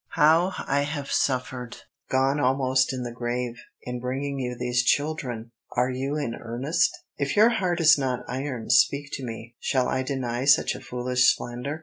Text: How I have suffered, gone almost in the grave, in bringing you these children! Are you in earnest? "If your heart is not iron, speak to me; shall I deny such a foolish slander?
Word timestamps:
How 0.15 0.53
I 0.65 0.81
have 0.81 1.11
suffered, 1.11 1.77
gone 2.09 2.39
almost 2.39 2.91
in 2.91 3.03
the 3.03 3.11
grave, 3.13 3.61
in 3.83 3.99
bringing 3.99 4.39
you 4.39 4.57
these 4.57 4.83
children! 4.83 5.51
Are 5.77 5.91
you 5.91 6.17
in 6.17 6.33
earnest? 6.33 6.89
"If 7.19 7.35
your 7.35 7.49
heart 7.49 7.79
is 7.79 7.99
not 7.99 8.25
iron, 8.27 8.71
speak 8.71 9.09
to 9.11 9.23
me; 9.23 9.53
shall 9.59 9.87
I 9.87 10.01
deny 10.01 10.45
such 10.45 10.73
a 10.73 10.81
foolish 10.81 11.35
slander? 11.35 11.79